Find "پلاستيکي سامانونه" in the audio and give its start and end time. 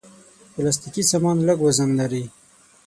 0.53-1.45